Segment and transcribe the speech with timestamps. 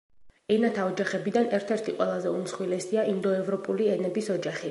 [0.53, 4.59] ენათა ოჯახებიდან ერთ-ერთი ყველაზე უმსხვილესია ინდოევროპული ენების ოჯახი.